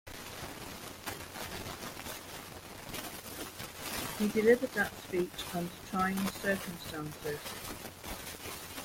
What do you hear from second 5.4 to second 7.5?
under trying circumstances.